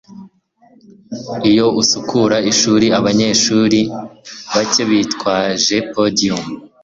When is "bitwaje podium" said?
4.89-6.43